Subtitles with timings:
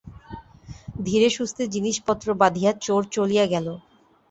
[1.03, 3.67] ধীরে সুস্থে জিনিসপত্র বাঁধিয়া চোর চলিয়া গেল।